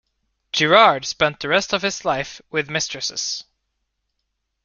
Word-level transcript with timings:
Girard 0.51 1.05
spent 1.05 1.39
the 1.41 1.47
rest 1.47 1.73
of 1.73 1.83
his 1.83 2.03
life 2.03 2.41
with 2.49 2.71
mistresses. 2.71 3.43